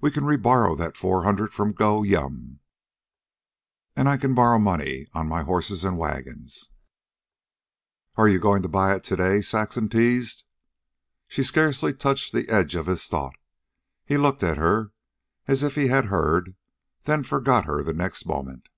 [0.00, 2.60] We can re borrow that four hundred from Gow Yum,
[3.96, 6.70] an' I can borrow money on my horses an' wagons"
[8.16, 10.44] "Are you going to buy it to day?" Saxon teased.
[11.26, 13.34] She scarcely touched the edge of his thought.
[14.04, 14.92] He looked at her,
[15.48, 16.54] as if he had heard,
[17.02, 18.68] then forgot her the next moment.